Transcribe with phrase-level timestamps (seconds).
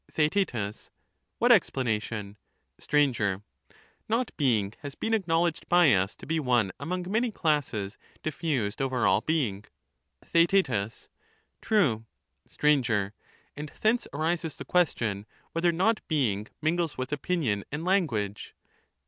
[0.11, 0.89] TheaeU
[1.37, 2.35] What explanation?
[2.79, 2.97] Str,
[4.09, 8.81] Not being has been acknowledged by us to be one \ among many classes diffused
[8.81, 9.63] over all being.
[10.25, 11.07] TheaeU
[11.61, 12.05] True.
[12.49, 13.13] Sir.
[13.55, 18.55] And thence arises the question, whether not being' mingles with opinion and language.